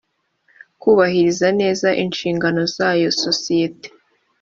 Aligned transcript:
kubahiriza 0.81 1.47
neza 1.59 1.87
inshigano 2.03 2.61
zayo 2.75 3.07
sosiyete 3.23 3.87